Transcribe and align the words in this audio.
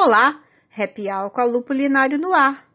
Olá, 0.00 0.40
Happy 0.78 1.10
Hour 1.10 1.28
com 1.30 1.40
a 1.40 1.44
Lupulinário 1.44 2.18
no 2.18 2.32
ar. 2.32 2.70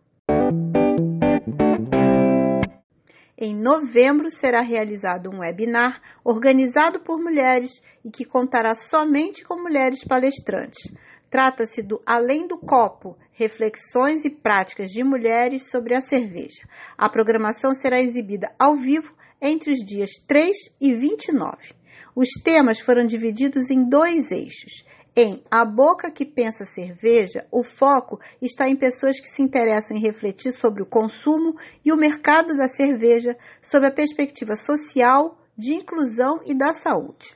Em 3.37 3.55
novembro 3.55 4.29
será 4.29 4.59
realizado 4.59 5.29
um 5.29 5.39
webinar 5.39 6.01
organizado 6.21 6.99
por 6.99 7.17
mulheres 7.17 7.81
e 8.03 8.11
que 8.11 8.25
contará 8.25 8.75
somente 8.75 9.45
com 9.45 9.55
mulheres 9.55 10.03
palestrantes. 10.03 10.93
Trata-se 11.29 11.81
do 11.81 12.01
Além 12.05 12.45
do 12.45 12.57
Copo, 12.57 13.17
reflexões 13.31 14.25
e 14.25 14.29
práticas 14.29 14.89
de 14.89 15.01
mulheres 15.01 15.69
sobre 15.69 15.95
a 15.95 16.01
cerveja. 16.01 16.67
A 16.97 17.07
programação 17.07 17.73
será 17.73 18.01
exibida 18.01 18.53
ao 18.59 18.75
vivo 18.75 19.15
entre 19.41 19.71
os 19.71 19.79
dias 19.79 20.09
3 20.27 20.51
e 20.81 20.93
29. 20.93 21.73
Os 22.13 22.29
temas 22.43 22.79
foram 22.81 23.05
divididos 23.05 23.69
em 23.69 23.87
dois 23.87 24.29
eixos. 24.29 24.83
Em 25.15 25.43
A 25.51 25.63
Boca 25.63 26.09
que 26.09 26.25
Pensa 26.25 26.65
Cerveja, 26.65 27.45
o 27.51 27.63
foco 27.63 28.19
está 28.41 28.67
em 28.67 28.75
pessoas 28.75 29.19
que 29.19 29.27
se 29.27 29.43
interessam 29.43 29.95
em 29.95 29.99
refletir 29.99 30.51
sobre 30.51 30.81
o 30.81 30.87
consumo 30.87 31.55
e 31.85 31.91
o 31.91 31.95
mercado 31.95 32.57
da 32.57 32.67
cerveja 32.67 33.37
sob 33.61 33.85
a 33.85 33.91
perspectiva 33.91 34.55
social, 34.55 35.37
de 35.55 35.75
inclusão 35.75 36.41
e 36.47 36.55
da 36.55 36.73
saúde. 36.73 37.35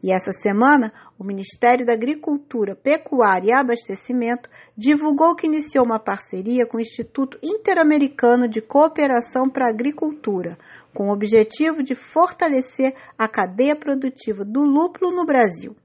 E 0.04 0.12
essa 0.12 0.34
semana, 0.34 0.92
o 1.18 1.24
Ministério 1.24 1.86
da 1.86 1.94
Agricultura, 1.94 2.76
Pecuária 2.76 3.50
e 3.50 3.52
Abastecimento 3.52 4.50
divulgou 4.76 5.36
que 5.36 5.46
iniciou 5.46 5.86
uma 5.86 6.00
parceria 6.00 6.66
com 6.66 6.78
o 6.78 6.82
Instituto 6.82 7.38
Interamericano 7.44 8.48
de 8.48 8.62
Cooperação 8.62 9.48
para 9.48 9.66
a 9.66 9.70
Agricultura, 9.70 10.58
com 10.94 11.10
o 11.10 11.14
objetivo 11.14 11.84
de 11.84 11.94
fortalecer 11.94 12.96
a 13.16 13.28
cadeia 13.28 13.76
produtiva 13.76 14.44
do 14.44 14.64
lúpulo 14.64 15.12
no 15.12 15.24
Brasil. 15.24 15.76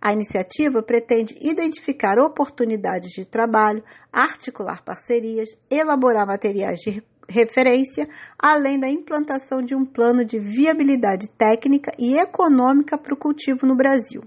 A 0.00 0.12
iniciativa 0.12 0.82
pretende 0.82 1.36
identificar 1.40 2.18
oportunidades 2.18 3.10
de 3.10 3.24
trabalho, 3.24 3.82
articular 4.12 4.82
parcerias, 4.84 5.48
elaborar 5.70 6.26
materiais 6.26 6.78
de 6.80 6.90
referência, 7.32 8.08
além 8.38 8.78
da 8.78 8.88
implantação 8.88 9.62
de 9.62 9.74
um 9.74 9.84
plano 9.84 10.24
de 10.24 10.38
viabilidade 10.38 11.28
técnica 11.28 11.90
e 11.98 12.18
econômica 12.18 12.96
para 12.96 13.14
o 13.14 13.16
cultivo 13.16 13.66
no 13.66 13.74
Brasil. 13.74 14.22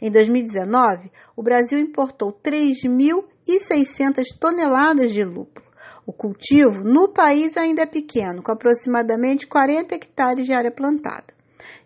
Em 0.00 0.10
2019, 0.10 1.12
o 1.36 1.42
Brasil 1.42 1.78
importou 1.78 2.32
3.600 2.32 4.24
toneladas 4.38 5.12
de 5.12 5.22
lúpulo. 5.22 5.68
O 6.06 6.12
cultivo 6.12 6.82
no 6.82 7.08
país 7.08 7.56
ainda 7.56 7.82
é 7.82 7.86
pequeno, 7.86 8.42
com 8.42 8.50
aproximadamente 8.50 9.46
40 9.46 9.94
hectares 9.94 10.46
de 10.46 10.54
área 10.54 10.70
plantada. 10.70 11.34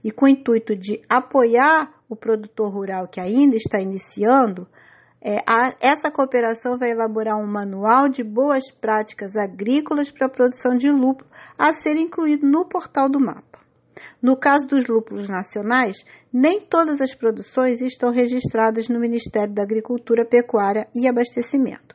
E 0.04 0.12
com 0.12 0.26
o 0.26 0.28
intuito 0.28 0.76
de 0.76 1.02
apoiar 1.08 1.92
o 2.08 2.14
produtor 2.14 2.72
rural 2.72 3.08
que 3.08 3.20
ainda 3.20 3.56
está 3.56 3.80
iniciando, 3.80 4.68
é, 5.24 5.38
a, 5.46 5.72
essa 5.80 6.10
cooperação 6.10 6.76
vai 6.76 6.90
elaborar 6.90 7.38
um 7.38 7.46
manual 7.46 8.08
de 8.08 8.24
boas 8.24 8.72
práticas 8.72 9.36
agrícolas 9.36 10.10
para 10.10 10.26
a 10.26 10.30
produção 10.30 10.76
de 10.76 10.90
lúpulo 10.90 11.30
a 11.56 11.72
ser 11.72 11.96
incluído 11.96 12.44
no 12.44 12.66
portal 12.66 13.08
do 13.08 13.20
mapa. 13.20 13.60
No 14.20 14.36
caso 14.36 14.66
dos 14.66 14.88
lúpulos 14.88 15.28
nacionais, 15.28 16.04
nem 16.32 16.60
todas 16.60 17.00
as 17.00 17.14
produções 17.14 17.80
estão 17.80 18.10
registradas 18.10 18.88
no 18.88 18.98
Ministério 18.98 19.54
da 19.54 19.62
Agricultura, 19.62 20.24
Pecuária 20.24 20.88
e 20.92 21.06
Abastecimento. 21.06 21.94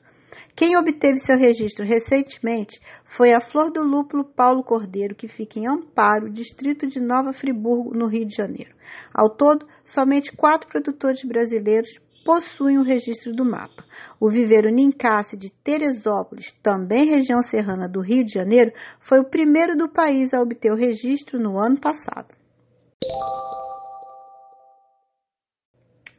Quem 0.56 0.78
obteve 0.78 1.20
seu 1.20 1.38
registro 1.38 1.86
recentemente 1.86 2.80
foi 3.06 3.34
a 3.34 3.40
Flor 3.40 3.70
do 3.70 3.84
Lúpulo 3.84 4.24
Paulo 4.24 4.64
Cordeiro, 4.64 5.14
que 5.14 5.28
fica 5.28 5.60
em 5.60 5.68
Amparo, 5.68 6.30
distrito 6.30 6.88
de 6.88 7.00
Nova 7.00 7.32
Friburgo, 7.34 7.94
no 7.94 8.08
Rio 8.08 8.26
de 8.26 8.36
Janeiro. 8.36 8.74
Ao 9.14 9.30
todo, 9.30 9.68
somente 9.84 10.32
quatro 10.32 10.68
produtores 10.68 11.24
brasileiros 11.24 12.00
possuem 12.28 12.78
o 12.78 12.84
registro 12.84 13.32
do 13.32 13.46
mapa. 13.46 13.86
O 14.20 14.30
viveiro 14.30 14.70
Nincassi 14.70 15.38
de 15.38 15.50
Teresópolis, 15.50 16.54
também 16.62 17.06
região 17.06 17.42
serrana 17.42 17.88
do 17.88 18.02
Rio 18.02 18.26
de 18.26 18.34
Janeiro, 18.34 18.74
foi 19.00 19.22
o 19.22 19.30
primeiro 19.30 19.78
do 19.78 19.88
país 19.88 20.34
a 20.34 20.42
obter 20.42 20.70
o 20.70 20.76
registro 20.76 21.40
no 21.40 21.58
ano 21.58 21.80
passado. 21.80 22.36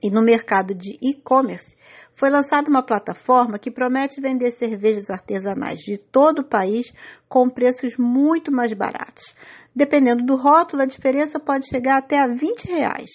E 0.02 0.10
no 0.10 0.22
mercado 0.22 0.74
de 0.74 0.98
e-commerce, 1.02 1.76
foi 2.14 2.30
lançada 2.30 2.70
uma 2.70 2.82
plataforma 2.82 3.58
que 3.58 3.70
promete 3.70 4.18
vender 4.18 4.52
cervejas 4.52 5.10
artesanais 5.10 5.80
de 5.80 5.98
todo 5.98 6.38
o 6.38 6.48
país 6.48 6.90
com 7.28 7.50
preços 7.50 7.98
muito 7.98 8.50
mais 8.50 8.72
baratos. 8.72 9.34
Dependendo 9.76 10.24
do 10.24 10.36
rótulo, 10.36 10.80
a 10.80 10.86
diferença 10.86 11.38
pode 11.38 11.68
chegar 11.68 11.98
até 11.98 12.18
a 12.18 12.26
20 12.26 12.64
reais. 12.64 13.10